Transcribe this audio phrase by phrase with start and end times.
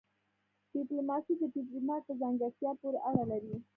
[0.73, 3.55] ډيپلوماسي د ډيپلومات په ځانګړتيا پوري اړه لري.